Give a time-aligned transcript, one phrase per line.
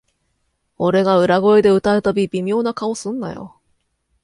[0.79, 3.57] 俺が裏声で歌うたび、微妙な顔すんなよ